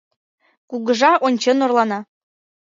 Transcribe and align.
Кугыжа 0.69 1.11
ончен 1.25 1.57
орлана. 1.65 1.99